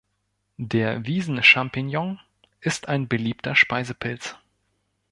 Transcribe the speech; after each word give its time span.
Der 0.57 1.05
Wiesen-Champignon 1.05 2.19
ist 2.59 2.87
ein 2.87 3.07
beliebter 3.07 3.55
Speisepilz. 3.55 4.35